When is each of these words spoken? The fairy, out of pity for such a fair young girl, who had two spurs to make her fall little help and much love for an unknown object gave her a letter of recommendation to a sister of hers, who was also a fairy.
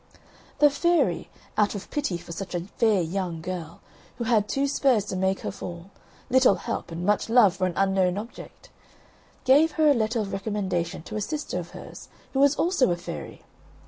The 0.57 0.71
fairy, 0.71 1.29
out 1.59 1.75
of 1.75 1.91
pity 1.91 2.17
for 2.17 2.31
such 2.31 2.55
a 2.55 2.61
fair 2.61 3.03
young 3.03 3.39
girl, 3.39 3.81
who 4.17 4.23
had 4.23 4.49
two 4.49 4.65
spurs 4.67 5.05
to 5.05 5.15
make 5.15 5.41
her 5.41 5.51
fall 5.51 5.91
little 6.27 6.55
help 6.55 6.89
and 6.91 7.05
much 7.05 7.29
love 7.29 7.55
for 7.57 7.67
an 7.67 7.73
unknown 7.77 8.17
object 8.17 8.71
gave 9.43 9.73
her 9.73 9.91
a 9.91 9.93
letter 9.93 10.19
of 10.19 10.33
recommendation 10.33 11.03
to 11.03 11.17
a 11.17 11.21
sister 11.21 11.59
of 11.59 11.69
hers, 11.77 12.09
who 12.33 12.39
was 12.39 12.55
also 12.55 12.89
a 12.89 12.97
fairy. 12.97 13.43